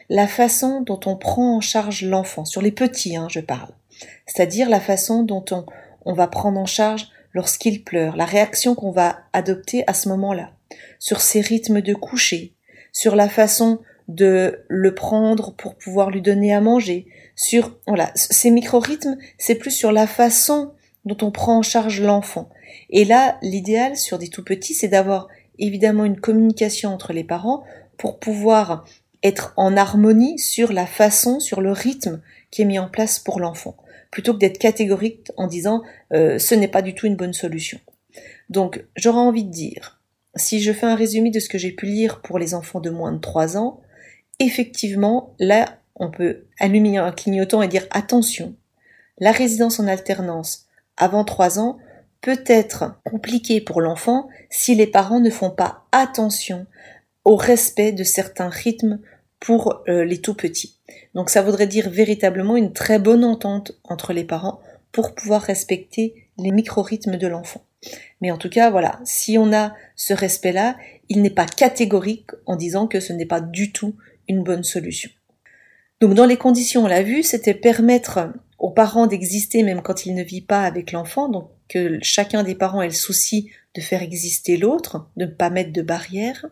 la 0.08 0.28
façon 0.28 0.82
dont 0.82 1.00
on 1.06 1.16
prend 1.16 1.56
en 1.56 1.60
charge 1.60 2.04
l'enfant, 2.04 2.44
sur 2.44 2.62
les 2.62 2.70
petits, 2.70 3.16
hein, 3.16 3.28
je 3.30 3.40
parle. 3.40 3.70
C'est-à-dire 4.26 4.68
la 4.68 4.80
façon 4.80 5.22
dont 5.22 5.44
on, 5.50 5.64
on 6.04 6.12
va 6.12 6.26
prendre 6.26 6.60
en 6.60 6.66
charge 6.66 7.08
lorsqu'il 7.32 7.82
pleure, 7.82 8.16
la 8.16 8.26
réaction 8.26 8.74
qu'on 8.74 8.92
va 8.92 9.18
adopter 9.32 9.84
à 9.86 9.94
ce 9.94 10.08
moment-là, 10.10 10.52
sur 10.98 11.20
ses 11.20 11.40
rythmes 11.40 11.80
de 11.80 11.94
coucher, 11.94 12.54
sur 12.92 13.16
la 13.16 13.28
façon 13.28 13.80
de 14.06 14.64
le 14.68 14.94
prendre 14.94 15.54
pour 15.56 15.74
pouvoir 15.76 16.10
lui 16.10 16.22
donner 16.22 16.54
à 16.54 16.60
manger, 16.60 17.06
sur 17.34 17.76
voilà, 17.86 18.12
ces 18.14 18.50
micro-rythmes, 18.50 19.16
c'est 19.38 19.56
plus 19.56 19.70
sur 19.70 19.90
la 19.90 20.06
façon 20.06 20.72
dont 21.04 21.16
on 21.26 21.30
prend 21.30 21.58
en 21.58 21.62
charge 21.62 22.00
l'enfant. 22.00 22.48
Et 22.90 23.04
là, 23.04 23.38
l'idéal 23.42 23.96
sur 23.96 24.18
des 24.18 24.28
tout 24.28 24.44
petits, 24.44 24.74
c'est 24.74 24.88
d'avoir 24.88 25.28
évidemment 25.58 26.04
une 26.04 26.20
communication 26.20 26.92
entre 26.92 27.12
les 27.12 27.24
parents 27.24 27.64
pour 27.96 28.18
pouvoir 28.18 28.84
être 29.22 29.54
en 29.56 29.76
harmonie 29.76 30.38
sur 30.38 30.72
la 30.72 30.86
façon, 30.86 31.40
sur 31.40 31.60
le 31.60 31.72
rythme 31.72 32.20
qui 32.50 32.62
est 32.62 32.66
mis 32.66 32.78
en 32.78 32.88
place 32.88 33.18
pour 33.18 33.40
l'enfant, 33.40 33.76
plutôt 34.10 34.34
que 34.34 34.38
d'être 34.38 34.58
catégorique 34.58 35.30
en 35.36 35.46
disant 35.46 35.82
euh, 36.12 36.38
ce 36.38 36.54
n'est 36.54 36.68
pas 36.68 36.82
du 36.82 36.94
tout 36.94 37.06
une 37.06 37.16
bonne 37.16 37.32
solution. 37.32 37.80
Donc 38.50 38.84
j'aurais 38.96 39.18
envie 39.18 39.44
de 39.44 39.50
dire, 39.50 40.00
si 40.36 40.60
je 40.60 40.72
fais 40.72 40.86
un 40.86 40.94
résumé 40.94 41.30
de 41.30 41.40
ce 41.40 41.48
que 41.48 41.58
j'ai 41.58 41.72
pu 41.72 41.86
lire 41.86 42.20
pour 42.20 42.38
les 42.38 42.54
enfants 42.54 42.80
de 42.80 42.90
moins 42.90 43.12
de 43.12 43.18
3 43.18 43.56
ans, 43.56 43.80
effectivement, 44.40 45.34
là, 45.38 45.78
on 45.96 46.10
peut 46.10 46.44
allumer 46.58 46.98
un 46.98 47.12
clignotant 47.12 47.62
et 47.62 47.68
dire 47.68 47.86
attention, 47.90 48.54
la 49.18 49.32
résidence 49.32 49.80
en 49.80 49.86
alternance 49.86 50.66
avant 50.96 51.24
3 51.24 51.58
ans 51.58 51.78
peut 52.24 52.42
être 52.46 52.98
compliqué 53.04 53.60
pour 53.60 53.82
l'enfant 53.82 54.28
si 54.48 54.74
les 54.74 54.86
parents 54.86 55.20
ne 55.20 55.28
font 55.28 55.50
pas 55.50 55.84
attention 55.92 56.66
au 57.26 57.36
respect 57.36 57.92
de 57.92 58.02
certains 58.02 58.48
rythmes 58.48 58.98
pour 59.40 59.82
euh, 59.88 60.06
les 60.06 60.22
tout 60.22 60.32
petits. 60.32 60.78
Donc 61.14 61.28
ça 61.28 61.42
voudrait 61.42 61.66
dire 61.66 61.90
véritablement 61.90 62.56
une 62.56 62.72
très 62.72 62.98
bonne 62.98 63.26
entente 63.26 63.72
entre 63.84 64.14
les 64.14 64.24
parents 64.24 64.60
pour 64.90 65.14
pouvoir 65.14 65.42
respecter 65.42 66.30
les 66.38 66.50
micro-rythmes 66.50 67.18
de 67.18 67.26
l'enfant. 67.26 67.62
Mais 68.22 68.30
en 68.30 68.38
tout 68.38 68.48
cas, 68.48 68.70
voilà, 68.70 69.00
si 69.04 69.36
on 69.36 69.52
a 69.52 69.74
ce 69.94 70.14
respect-là, 70.14 70.78
il 71.10 71.20
n'est 71.20 71.28
pas 71.28 71.44
catégorique 71.44 72.30
en 72.46 72.56
disant 72.56 72.86
que 72.86 73.00
ce 73.00 73.12
n'est 73.12 73.26
pas 73.26 73.42
du 73.42 73.70
tout 73.70 73.96
une 74.28 74.42
bonne 74.42 74.64
solution. 74.64 75.10
Donc 76.00 76.14
dans 76.14 76.24
les 76.24 76.38
conditions, 76.38 76.84
on 76.84 76.88
l'a 76.88 77.02
vu, 77.02 77.22
c'était 77.22 77.52
permettre 77.52 78.32
aux 78.58 78.70
parents 78.70 79.06
d'exister 79.06 79.62
même 79.62 79.82
quand 79.82 80.06
ils 80.06 80.14
ne 80.14 80.22
vivent 80.22 80.46
pas 80.46 80.62
avec 80.62 80.92
l'enfant, 80.92 81.28
donc 81.28 81.50
que 81.68 81.98
chacun 82.02 82.42
des 82.42 82.54
parents 82.54 82.82
ait 82.82 82.88
le 82.88 82.92
souci 82.92 83.50
de 83.74 83.80
faire 83.80 84.02
exister 84.02 84.56
l'autre, 84.56 85.08
de 85.16 85.24
ne 85.24 85.30
pas 85.30 85.50
mettre 85.50 85.72
de 85.72 85.82
barrières. 85.82 86.46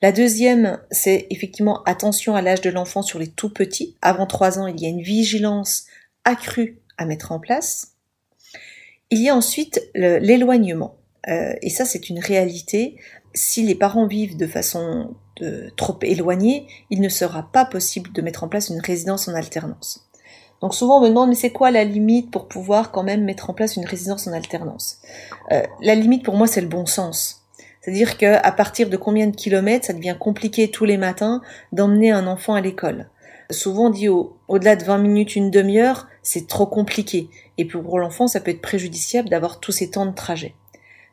La 0.00 0.10
deuxième, 0.10 0.80
c'est 0.90 1.26
effectivement 1.30 1.82
attention 1.84 2.34
à 2.34 2.42
l'âge 2.42 2.60
de 2.60 2.70
l'enfant 2.70 3.02
sur 3.02 3.18
les 3.18 3.28
tout 3.28 3.50
petits. 3.50 3.96
Avant 4.02 4.26
trois 4.26 4.58
ans, 4.58 4.66
il 4.66 4.80
y 4.80 4.86
a 4.86 4.88
une 4.88 5.02
vigilance 5.02 5.86
accrue 6.24 6.80
à 6.98 7.04
mettre 7.04 7.30
en 7.30 7.38
place. 7.38 7.92
Il 9.10 9.20
y 9.20 9.28
a 9.28 9.36
ensuite 9.36 9.80
l'éloignement. 9.94 10.96
Euh, 11.28 11.54
et 11.62 11.70
ça, 11.70 11.84
c'est 11.84 12.08
une 12.08 12.18
réalité. 12.18 12.96
Si 13.34 13.62
les 13.62 13.74
parents 13.74 14.06
vivent 14.06 14.36
de 14.36 14.46
façon 14.46 15.14
trop 15.76 15.98
éloignée, 16.02 16.66
il 16.90 17.00
ne 17.00 17.08
sera 17.08 17.50
pas 17.50 17.64
possible 17.64 18.12
de 18.12 18.22
mettre 18.22 18.44
en 18.44 18.48
place 18.48 18.68
une 18.68 18.80
résidence 18.80 19.28
en 19.28 19.34
alternance. 19.34 20.08
Donc 20.62 20.74
souvent 20.74 20.98
on 20.98 21.02
me 21.02 21.08
demande 21.08 21.28
mais 21.28 21.34
c'est 21.34 21.50
quoi 21.50 21.70
la 21.70 21.84
limite 21.84 22.30
pour 22.30 22.48
pouvoir 22.48 22.92
quand 22.92 23.02
même 23.02 23.24
mettre 23.24 23.50
en 23.50 23.52
place 23.52 23.76
une 23.76 23.84
résidence 23.84 24.26
en 24.26 24.32
alternance 24.32 24.98
euh, 25.50 25.62
La 25.80 25.94
limite 25.94 26.24
pour 26.24 26.36
moi 26.36 26.46
c'est 26.46 26.60
le 26.60 26.68
bon 26.68 26.86
sens. 26.86 27.40
C'est-à-dire 27.80 28.16
qu'à 28.16 28.52
partir 28.52 28.88
de 28.88 28.96
combien 28.96 29.26
de 29.26 29.34
kilomètres, 29.34 29.86
ça 29.86 29.92
devient 29.92 30.14
compliqué 30.18 30.70
tous 30.70 30.84
les 30.84 30.96
matins 30.96 31.42
d'emmener 31.72 32.12
un 32.12 32.28
enfant 32.28 32.54
à 32.54 32.60
l'école. 32.60 33.08
Souvent 33.50 33.86
on 33.86 33.90
dit 33.90 34.08
au, 34.08 34.36
au-delà 34.46 34.76
de 34.76 34.84
20 34.84 34.98
minutes, 34.98 35.34
une 35.34 35.50
demi-heure, 35.50 36.06
c'est 36.22 36.46
trop 36.46 36.66
compliqué. 36.66 37.28
Et 37.58 37.64
pour 37.64 37.98
l'enfant, 37.98 38.28
ça 38.28 38.38
peut 38.38 38.52
être 38.52 38.62
préjudiciable 38.62 39.28
d'avoir 39.28 39.58
tous 39.58 39.72
ces 39.72 39.90
temps 39.90 40.06
de 40.06 40.14
trajet. 40.14 40.54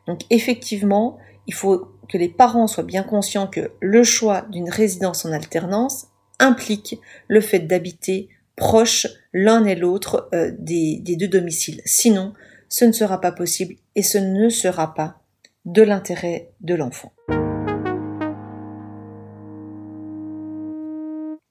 Donc 0.06 0.20
effectivement, 0.30 1.18
il 1.48 1.54
faut 1.54 1.88
que 2.08 2.18
les 2.18 2.28
parents 2.28 2.68
soient 2.68 2.84
bien 2.84 3.02
conscients 3.02 3.48
que 3.48 3.72
le 3.80 4.04
choix 4.04 4.42
d'une 4.50 4.70
résidence 4.70 5.24
en 5.24 5.32
alternance 5.32 6.06
implique 6.38 7.00
le 7.26 7.40
fait 7.40 7.60
d'habiter 7.60 8.28
proche 8.60 9.06
l'un 9.32 9.64
et 9.64 9.74
l'autre 9.74 10.28
euh, 10.34 10.52
des, 10.58 11.00
des 11.00 11.16
deux 11.16 11.28
domiciles. 11.28 11.80
Sinon, 11.86 12.34
ce 12.68 12.84
ne 12.84 12.92
sera 12.92 13.18
pas 13.20 13.32
possible 13.32 13.74
et 13.96 14.02
ce 14.02 14.18
ne 14.18 14.50
sera 14.50 14.94
pas 14.94 15.16
de 15.64 15.82
l'intérêt 15.82 16.50
de 16.60 16.74
l'enfant. 16.74 17.12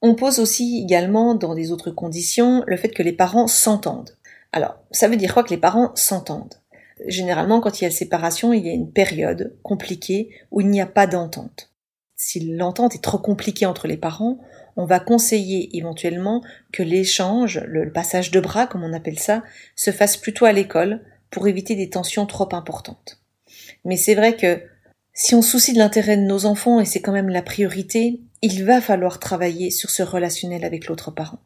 On 0.02 0.16
pose 0.16 0.40
aussi 0.40 0.82
également 0.84 1.34
dans 1.36 1.56
des 1.56 1.72
autres 1.72 1.92
conditions 1.92 2.64
le 2.68 2.78
fait 2.78 2.90
que 2.90 3.04
les 3.04 3.12
parents 3.12 3.48
s'entendent. 3.48 4.16
Alors, 4.54 4.78
ça 4.92 5.08
veut 5.08 5.18
dire 5.18 5.34
quoi 5.34 5.44
que 5.44 5.50
les 5.50 5.58
parents 5.58 5.92
s'entendent? 5.96 6.56
Généralement, 7.08 7.60
quand 7.60 7.82
il 7.82 7.86
y 7.86 7.88
a 7.88 7.92
séparation, 7.92 8.54
il 8.54 8.66
y 8.66 8.70
a 8.70 8.74
une 8.74 8.92
période 8.92 9.58
compliquée 9.64 10.30
où 10.52 10.62
il 10.62 10.70
n'y 10.70 10.82
a 10.82 10.86
pas 10.86 11.08
d'entente. 11.08 11.72
Si 12.16 12.56
l'entente 12.56 12.96
est 12.96 13.04
trop 13.04 13.18
compliquée 13.18 13.66
entre 13.66 13.88
les 13.88 13.98
parents, 13.98 14.40
on 14.80 14.86
va 14.86 15.02
conseiller 15.02 15.76
éventuellement 15.76 16.42
que 16.72 16.84
l'échange, 16.84 17.62
le 17.68 17.92
passage 17.92 18.32
de 18.32 18.40
bras, 18.40 18.66
comme 18.66 18.86
on 18.86 18.94
appelle 18.94 19.20
ça, 19.20 19.44
se 19.76 19.92
fasse 19.92 20.16
plutôt 20.16 20.46
à 20.46 20.54
l'école 20.54 21.02
pour 21.32 21.50
éviter 21.50 21.76
des 21.76 21.90
tensions 21.90 22.26
trop 22.26 22.48
importantes. 22.56 23.20
Mais 23.84 23.98
c'est 23.98 24.16
vrai 24.16 24.38
que 24.38 24.62
si 25.14 25.36
on 25.36 25.42
soucie 25.42 25.74
de 25.74 25.80
l'intérêt 25.80 26.16
de 26.16 26.22
nos 26.22 26.46
enfants 26.46 26.80
et 26.80 26.86
c'est 26.86 27.02
quand 27.02 27.12
même 27.12 27.28
la 27.28 27.42
priorité, 27.42 28.22
il 28.42 28.64
va 28.64 28.80
falloir 28.80 29.20
travailler 29.20 29.70
sur 29.70 29.90
ce 29.90 30.02
relationnel 30.02 30.64
avec 30.64 30.88
l'autre 30.88 31.12
parent. 31.12 31.40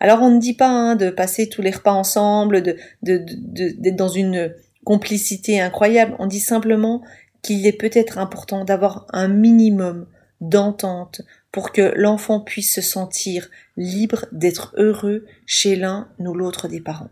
Alors 0.00 0.22
on 0.22 0.30
ne 0.30 0.40
dit 0.40 0.54
pas 0.54 0.70
hein, 0.70 0.96
de 0.96 1.10
passer 1.10 1.50
tous 1.50 1.60
les 1.60 1.72
repas 1.72 1.92
ensemble, 1.92 2.62
d'être 3.02 3.96
dans 3.96 4.08
une 4.08 4.54
complicité 4.84 5.60
incroyable, 5.60 6.16
on 6.18 6.26
dit 6.26 6.40
simplement 6.40 7.02
qu'il 7.42 7.66
est 7.66 7.72
peut-être 7.72 8.16
important 8.16 8.64
d'avoir 8.64 9.06
un 9.12 9.28
minimum 9.28 10.06
d'entente 10.40 11.20
pour 11.52 11.72
que 11.72 11.92
l'enfant 11.96 12.40
puisse 12.40 12.74
se 12.74 12.80
sentir 12.80 13.48
libre 13.76 14.26
d'être 14.32 14.74
heureux 14.76 15.26
chez 15.46 15.76
l'un 15.76 16.08
ou 16.18 16.34
l'autre 16.34 16.68
des 16.68 16.80
parents. 16.80 17.10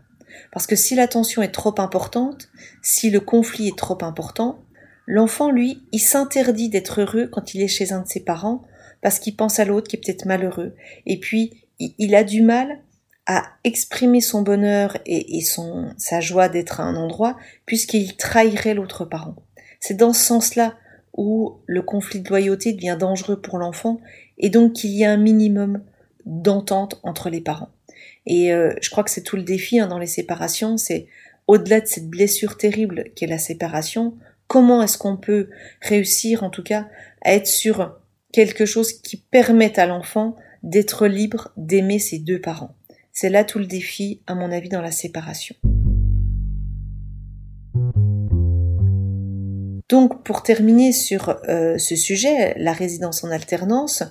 Parce 0.51 0.67
que 0.67 0.75
si 0.75 0.95
la 0.95 1.07
tension 1.07 1.41
est 1.41 1.51
trop 1.51 1.79
importante, 1.79 2.49
si 2.81 3.09
le 3.09 3.19
conflit 3.19 3.67
est 3.67 3.77
trop 3.77 3.97
important, 4.03 4.63
l'enfant, 5.05 5.51
lui, 5.51 5.83
il 5.91 5.99
s'interdit 5.99 6.69
d'être 6.69 7.01
heureux 7.01 7.27
quand 7.27 7.53
il 7.53 7.61
est 7.61 7.67
chez 7.67 7.91
un 7.91 8.01
de 8.01 8.07
ses 8.07 8.23
parents 8.23 8.63
parce 9.01 9.19
qu'il 9.19 9.35
pense 9.35 9.59
à 9.59 9.65
l'autre 9.65 9.87
qui 9.87 9.95
est 9.95 9.99
peut-être 9.99 10.25
malheureux. 10.25 10.75
Et 11.05 11.19
puis, 11.19 11.65
il 11.79 12.15
a 12.15 12.23
du 12.23 12.41
mal 12.41 12.79
à 13.25 13.43
exprimer 13.63 14.21
son 14.21 14.41
bonheur 14.41 14.97
et, 15.05 15.41
son, 15.41 15.93
sa 15.97 16.19
joie 16.19 16.49
d'être 16.49 16.79
à 16.79 16.83
un 16.83 16.95
endroit 16.95 17.37
puisqu'il 17.65 18.17
trahirait 18.17 18.73
l'autre 18.73 19.05
parent. 19.05 19.35
C'est 19.79 19.95
dans 19.95 20.13
ce 20.13 20.23
sens-là 20.25 20.75
où 21.15 21.59
le 21.65 21.81
conflit 21.81 22.21
de 22.21 22.29
loyauté 22.29 22.73
devient 22.73 22.97
dangereux 22.99 23.39
pour 23.39 23.57
l'enfant 23.57 23.99
et 24.39 24.49
donc 24.49 24.73
qu'il 24.73 24.91
y 24.91 25.05
a 25.05 25.11
un 25.11 25.17
minimum 25.17 25.81
d'entente 26.25 26.99
entre 27.03 27.29
les 27.29 27.41
parents. 27.41 27.69
Et 28.25 28.53
euh, 28.53 28.73
je 28.81 28.89
crois 28.89 29.03
que 29.03 29.11
c'est 29.11 29.23
tout 29.23 29.35
le 29.35 29.43
défi 29.43 29.79
hein, 29.79 29.87
dans 29.87 29.99
les 29.99 30.07
séparations, 30.07 30.77
c'est 30.77 31.07
au-delà 31.47 31.81
de 31.81 31.87
cette 31.87 32.09
blessure 32.09 32.57
terrible 32.57 33.05
qu'est 33.15 33.27
la 33.27 33.39
séparation, 33.39 34.15
comment 34.47 34.81
est-ce 34.81 34.97
qu'on 34.97 35.17
peut 35.17 35.49
réussir 35.81 36.43
en 36.43 36.49
tout 36.49 36.63
cas 36.63 36.87
à 37.23 37.33
être 37.33 37.47
sur 37.47 37.99
quelque 38.31 38.65
chose 38.65 38.93
qui 38.93 39.17
permette 39.17 39.79
à 39.79 39.85
l'enfant 39.85 40.35
d'être 40.63 41.07
libre 41.07 41.51
d'aimer 41.57 41.99
ses 41.99 42.19
deux 42.19 42.39
parents. 42.39 42.75
C'est 43.11 43.29
là 43.29 43.43
tout 43.43 43.59
le 43.59 43.65
défi, 43.65 44.21
à 44.27 44.35
mon 44.35 44.51
avis, 44.51 44.69
dans 44.69 44.81
la 44.81 44.91
séparation. 44.91 45.55
Donc, 49.89 50.23
pour 50.23 50.43
terminer 50.43 50.91
sur 50.91 51.39
euh, 51.49 51.77
ce 51.79 51.95
sujet, 51.95 52.53
la 52.57 52.73
résidence 52.73 53.23
en 53.23 53.31
alternance, 53.31 54.03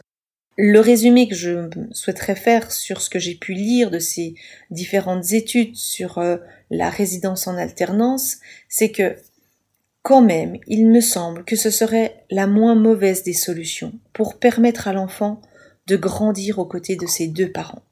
le 0.60 0.80
résumé 0.80 1.28
que 1.28 1.36
je 1.36 1.70
souhaiterais 1.92 2.34
faire 2.34 2.72
sur 2.72 3.00
ce 3.00 3.08
que 3.08 3.20
j'ai 3.20 3.36
pu 3.36 3.54
lire 3.54 3.92
de 3.92 4.00
ces 4.00 4.34
différentes 4.72 5.32
études 5.32 5.76
sur 5.76 6.18
euh, 6.18 6.36
la 6.70 6.90
résidence 6.90 7.46
en 7.46 7.56
alternance, 7.56 8.38
c'est 8.68 8.90
que 8.90 9.14
quand 10.02 10.20
même, 10.20 10.56
il 10.66 10.88
me 10.88 11.00
semble 11.00 11.44
que 11.44 11.54
ce 11.54 11.70
serait 11.70 12.24
la 12.30 12.48
moins 12.48 12.74
mauvaise 12.74 13.22
des 13.22 13.34
solutions 13.34 13.92
pour 14.12 14.38
permettre 14.38 14.88
à 14.88 14.92
l'enfant 14.92 15.40
de 15.86 15.96
grandir 15.96 16.58
aux 16.58 16.66
côtés 16.66 16.96
de 16.96 17.06
ses 17.06 17.28
deux 17.28 17.52
parents. 17.52 17.82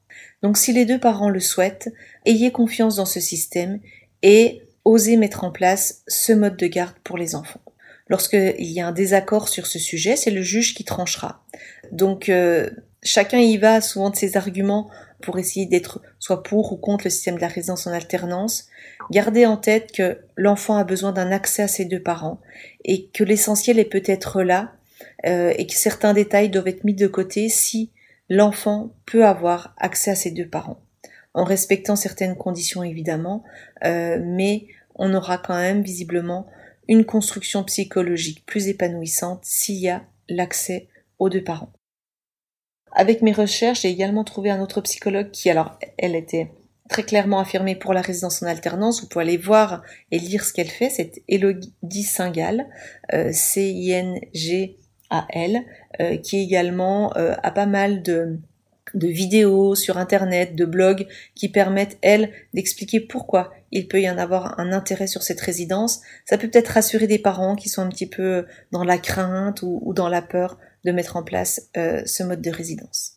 Donc 0.43 0.57
si 0.57 0.73
les 0.73 0.83
deux 0.83 0.99
parents 0.99 1.29
le 1.29 1.39
souhaitent, 1.39 1.93
ayez 2.25 2.51
confiance 2.51 2.97
dans 2.97 3.05
ce 3.05 3.21
système 3.21 3.79
et 4.23 4.61
osez 4.83 5.15
mettre 5.15 5.45
en 5.45 5.51
place 5.51 6.03
ce 6.07 6.33
mode 6.33 6.57
de 6.57 6.67
garde 6.67 6.95
pour 7.05 7.17
les 7.17 7.33
enfants. 7.33 7.61
Lorsqu'il 8.09 8.71
y 8.71 8.79
a 8.79 8.87
un 8.87 8.91
désaccord 8.91 9.49
sur 9.49 9.67
ce 9.67 9.79
sujet, 9.79 10.15
c'est 10.15 10.31
le 10.31 10.41
juge 10.41 10.73
qui 10.73 10.83
tranchera. 10.83 11.43
Donc 11.91 12.29
euh, 12.29 12.69
chacun 13.03 13.39
y 13.39 13.57
va 13.57 13.81
souvent 13.81 14.09
de 14.09 14.15
ses 14.15 14.37
arguments 14.37 14.89
pour 15.21 15.39
essayer 15.39 15.65
d'être 15.65 16.01
soit 16.19 16.43
pour 16.43 16.71
ou 16.71 16.77
contre 16.77 17.05
le 17.05 17.09
système 17.09 17.35
de 17.35 17.41
la 17.41 17.47
résidence 17.47 17.87
en 17.87 17.91
alternance. 17.91 18.67
Gardez 19.11 19.45
en 19.45 19.57
tête 19.57 19.91
que 19.91 20.19
l'enfant 20.35 20.77
a 20.77 20.83
besoin 20.83 21.11
d'un 21.11 21.31
accès 21.31 21.63
à 21.63 21.67
ses 21.67 21.85
deux 21.85 22.01
parents 22.01 22.39
et 22.85 23.07
que 23.07 23.23
l'essentiel 23.23 23.79
est 23.79 23.85
peut-être 23.85 24.43
là 24.43 24.73
euh, 25.25 25.53
et 25.57 25.65
que 25.65 25.73
certains 25.73 26.13
détails 26.13 26.49
doivent 26.49 26.67
être 26.67 26.83
mis 26.83 26.93
de 26.93 27.07
côté 27.07 27.49
si 27.49 27.91
l'enfant 28.29 28.93
peut 29.05 29.25
avoir 29.25 29.73
accès 29.77 30.11
à 30.11 30.15
ses 30.15 30.31
deux 30.31 30.47
parents 30.47 30.79
en 31.37 31.43
respectant 31.43 31.95
certaines 31.95 32.35
conditions 32.35 32.81
évidemment, 32.81 33.43
euh, 33.85 34.17
mais 34.19 34.65
on 34.95 35.13
aura 35.13 35.37
quand 35.37 35.55
même 35.55 35.83
visiblement 35.83 36.47
une 36.87 37.05
construction 37.05 37.63
psychologique 37.63 38.45
plus 38.45 38.67
épanouissante 38.67 39.41
s'il 39.43 39.77
y 39.77 39.89
a 39.89 40.03
l'accès 40.29 40.87
aux 41.19 41.29
deux 41.29 41.43
parents. 41.43 41.73
Avec 42.91 43.21
mes 43.21 43.33
recherches, 43.33 43.81
j'ai 43.81 43.89
également 43.89 44.23
trouvé 44.23 44.49
un 44.49 44.61
autre 44.61 44.81
psychologue 44.81 45.31
qui, 45.31 45.49
alors, 45.49 45.77
elle 45.97 46.15
était 46.15 46.51
très 46.89 47.03
clairement 47.03 47.39
affirmée 47.39 47.75
pour 47.75 47.93
la 47.93 48.01
résidence 48.01 48.41
en 48.41 48.47
alternance. 48.47 49.01
Vous 49.01 49.07
pouvez 49.07 49.25
aller 49.25 49.37
voir 49.37 49.83
et 50.11 50.19
lire 50.19 50.43
ce 50.43 50.53
qu'elle 50.53 50.69
fait. 50.69 50.89
C'est 50.89 51.21
Elodie 51.27 52.03
Singal, 52.03 52.67
euh, 53.13 53.31
C-I-N-G-A-L, 53.31 54.75
euh, 55.99 56.17
qui 56.17 56.39
également 56.39 57.15
euh, 57.17 57.35
a 57.43 57.51
pas 57.51 57.65
mal 57.65 58.01
de, 58.03 58.39
de 58.93 59.07
vidéos 59.07 59.75
sur 59.75 59.97
internet, 59.97 60.55
de 60.55 60.65
blogs 60.65 61.07
qui 61.35 61.49
permettent, 61.49 61.97
elle, 62.01 62.31
d'expliquer 62.53 63.01
pourquoi 63.01 63.51
il 63.71 63.87
peut 63.87 64.01
y 64.01 64.09
en 64.09 64.17
avoir 64.17 64.59
un 64.59 64.71
intérêt 64.71 65.07
sur 65.07 65.23
cette 65.23 65.41
résidence. 65.41 66.01
Ça 66.25 66.37
peut 66.37 66.49
peut-être 66.49 66.69
rassurer 66.69 67.07
des 67.07 67.19
parents 67.19 67.55
qui 67.55 67.69
sont 67.69 67.81
un 67.81 67.89
petit 67.89 68.07
peu 68.07 68.45
dans 68.71 68.83
la 68.83 68.97
crainte 68.97 69.61
ou, 69.61 69.93
dans 69.93 70.09
la 70.09 70.21
peur 70.21 70.57
de 70.85 70.91
mettre 70.91 71.17
en 71.17 71.23
place 71.23 71.69
euh, 71.77 72.01
ce 72.05 72.23
mode 72.23 72.41
de 72.41 72.51
résidence. 72.51 73.13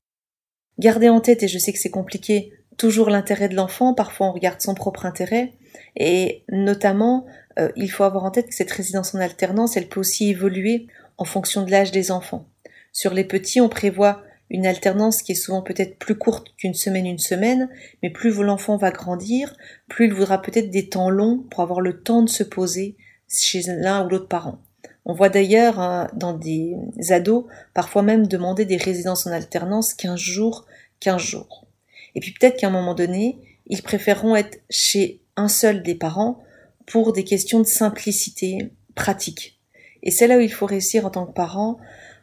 Gardez 0.78 1.08
en 1.08 1.20
tête, 1.20 1.42
et 1.42 1.48
je 1.48 1.58
sais 1.58 1.72
que 1.72 1.78
c'est 1.78 1.90
compliqué, 1.90 2.52
toujours 2.78 3.10
l'intérêt 3.10 3.48
de 3.48 3.54
l'enfant, 3.54 3.92
parfois 3.94 4.28
on 4.28 4.32
regarde 4.32 4.60
son 4.60 4.74
propre 4.74 5.04
intérêt, 5.04 5.52
et 5.96 6.44
notamment 6.50 7.26
euh, 7.58 7.70
il 7.76 7.90
faut 7.90 8.04
avoir 8.04 8.24
en 8.24 8.30
tête 8.30 8.48
que 8.48 8.54
cette 8.54 8.70
résidence 8.70 9.14
en 9.14 9.18
alternance, 9.18 9.76
elle 9.76 9.88
peut 9.88 10.00
aussi 10.00 10.30
évoluer 10.30 10.86
en 11.18 11.24
fonction 11.24 11.62
de 11.62 11.70
l'âge 11.70 11.92
des 11.92 12.10
enfants. 12.10 12.48
Sur 12.92 13.12
les 13.12 13.24
petits, 13.24 13.60
on 13.60 13.68
prévoit 13.68 14.22
une 14.50 14.66
alternance 14.66 15.22
qui 15.22 15.32
est 15.32 15.36
souvent 15.36 15.62
peut-être 15.62 15.98
plus 15.98 16.18
courte 16.18 16.48
qu'une 16.56 16.74
semaine, 16.74 17.06
une 17.06 17.18
semaine, 17.18 17.68
mais 18.02 18.10
plus 18.10 18.36
l'enfant 18.42 18.76
va 18.76 18.90
grandir, 18.90 19.56
plus 19.88 20.06
il 20.06 20.12
voudra 20.12 20.42
peut-être 20.42 20.70
des 20.70 20.88
temps 20.88 21.08
longs 21.08 21.44
pour 21.50 21.60
avoir 21.60 21.80
le 21.80 22.02
temps 22.02 22.22
de 22.22 22.28
se 22.28 22.42
poser 22.42 22.96
chez 23.28 23.62
l'un 23.62 24.04
ou 24.04 24.08
l'autre 24.08 24.28
parent. 24.28 24.60
On 25.04 25.14
voit 25.14 25.28
d'ailleurs 25.28 25.78
hein, 25.78 26.08
dans 26.14 26.32
des 26.32 26.76
ados 27.10 27.46
parfois 27.74 28.02
même 28.02 28.26
demander 28.26 28.64
des 28.64 28.76
résidences 28.76 29.26
en 29.26 29.30
alternance 29.30 29.94
15 29.94 30.18
jours, 30.18 30.66
15 30.98 31.22
jours. 31.22 31.66
Et 32.14 32.20
puis 32.20 32.32
peut-être 32.32 32.58
qu'à 32.58 32.66
un 32.66 32.70
moment 32.70 32.94
donné, 32.94 33.38
ils 33.66 33.82
préféreront 33.82 34.34
être 34.34 34.58
chez 34.68 35.20
un 35.36 35.48
seul 35.48 35.82
des 35.82 35.94
parents 35.94 36.42
pour 36.86 37.12
des 37.12 37.24
questions 37.24 37.60
de 37.60 37.66
simplicité 37.66 38.72
pratique. 38.94 39.60
Et 40.02 40.10
c'est 40.10 40.26
là 40.26 40.38
où 40.38 40.40
il 40.40 40.52
faut 40.52 40.66
réussir 40.66 41.06
en 41.06 41.10
tant 41.10 41.26
que 41.26 41.32
parent 41.32 41.78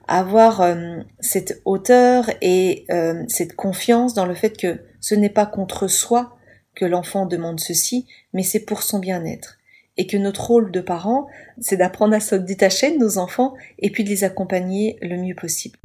avoir 0.08 0.62
euh, 0.62 0.98
cette 1.20 1.62
hauteur 1.66 2.30
et 2.42 2.86
euh, 2.92 3.24
cette 3.28 3.56
confiance 3.56 4.14
dans 4.14 4.26
le 4.26 4.36
fait 4.36 4.58
que 4.58 4.80
ce 5.00 5.16
n'est 5.16 5.30
pas 5.30 5.46
contre 5.46 5.88
soi 5.88 6.38
que 6.76 6.86
l'enfant 6.86 7.26
demande 7.26 7.60
ceci, 7.60 8.08
mais 8.34 8.44
c'est 8.44 8.66
pour 8.66 8.84
son 8.84 9.00
bien-être. 9.00 9.58
Et 9.98 10.06
que 10.06 10.18
notre 10.18 10.46
rôle 10.46 10.72
de 10.72 10.80
parent, 10.80 11.28
c'est 11.60 11.78
d'apprendre 11.78 12.14
à 12.14 12.20
se 12.20 12.36
détacher 12.36 12.92
de 12.92 13.00
nos 13.00 13.18
enfants 13.18 13.56
et 13.80 13.90
puis 13.90 14.04
de 14.04 14.10
les 14.10 14.24
accompagner 14.24 14.98
le 15.02 15.18
mieux 15.18 15.36
possible. 15.36 15.80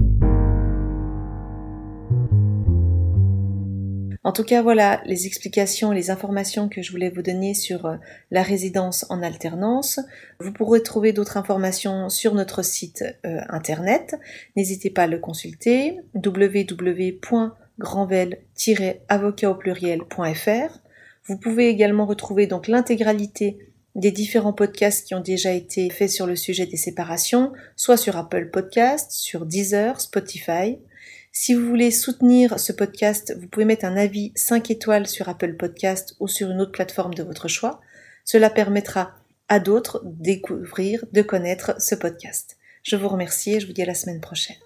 En 4.25 4.31
tout 4.33 4.45
cas, 4.45 4.63
voilà 4.63 5.03
les 5.05 5.27
explications, 5.27 5.91
les 5.91 6.11
informations 6.11 6.69
que 6.69 6.81
je 6.81 6.93
voulais 6.93 7.11
vous 7.11 7.23
donner 7.23 7.55
sur 7.55 7.87
euh, 7.87 7.97
la 8.31 8.43
résidence 8.43 9.05
en 9.09 9.21
alternance. 9.23 9.99
Vous 10.39 10.53
pourrez 10.53 10.83
trouver 10.83 11.13
d'autres 11.13 11.37
informations 11.37 12.09
sur 12.09 12.35
notre 12.35 12.63
site 12.63 13.05
euh, 13.27 13.41
internet. 13.49 14.15
N'hésitez 14.57 14.91
pas 14.91 15.05
à 15.05 15.07
le 15.09 15.19
consulter 15.19 15.99
pluriel.fr. 19.59 20.79
Vous 21.25 21.39
pouvez 21.39 21.69
également 21.69 22.07
retrouver 22.07 22.47
donc 22.47 22.69
l'intégralité 22.69 23.59
des 23.95 24.11
différents 24.11 24.53
podcasts 24.53 25.07
qui 25.07 25.15
ont 25.15 25.21
déjà 25.21 25.53
été 25.53 25.91
faits 25.91 26.11
sur 26.11 26.27
le 26.27 26.37
sujet 26.37 26.67
des 26.67 26.77
séparations, 26.77 27.53
soit 27.77 27.97
sur 27.97 28.17
Apple 28.17 28.51
Podcasts, 28.51 29.13
sur 29.13 29.47
Deezer, 29.47 30.01
Spotify. 30.01 30.79
Si 31.35 31.55
vous 31.55 31.67
voulez 31.67 31.91
soutenir 31.91 32.61
ce 32.61 32.75
podcast, 32.75 33.35
vous 33.41 33.47
pouvez 33.47 33.65
mettre 33.65 33.87
un 33.87 33.97
avis 33.97 34.33
5 34.37 34.71
étoiles 34.71 35.07
sur 35.07 35.31
Apple 35.31 35.57
Podcast 35.57 36.15
ou 36.21 36.29
sur 36.29 36.51
une 36.51 36.61
autre 36.61 36.73
plateforme 36.73 37.15
de 37.15 37.23
votre 37.23 37.49
choix. 37.49 37.81
Cela 38.27 38.51
permettra 38.51 39.15
à 39.49 39.59
d'autres 39.59 40.03
de 40.05 40.23
découvrir, 40.23 41.07
de 41.13 41.23
connaître 41.23 41.81
ce 41.81 41.95
podcast. 41.95 42.59
Je 42.83 42.97
vous 42.97 43.09
remercie 43.09 43.55
et 43.55 43.61
je 43.61 43.67
vous 43.67 43.73
dis 43.73 43.83
à 43.83 43.87
la 43.87 43.95
semaine 43.95 44.21
prochaine. 44.21 44.57